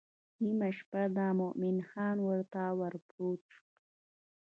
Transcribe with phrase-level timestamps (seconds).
[0.43, 3.65] نیمه شپه ده مومن خان ورته ورپورته شو.